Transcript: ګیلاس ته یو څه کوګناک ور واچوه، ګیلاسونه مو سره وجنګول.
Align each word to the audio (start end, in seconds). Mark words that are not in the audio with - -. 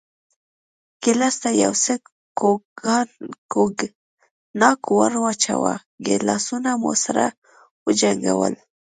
ګیلاس 1.03 1.35
ته 1.41 1.49
یو 1.63 1.73
څه 1.83 1.93
کوګناک 3.53 4.79
ور 4.97 5.13
واچوه، 5.23 5.75
ګیلاسونه 6.05 6.69
مو 6.81 6.91
سره 7.03 7.25
وجنګول. 7.85 8.53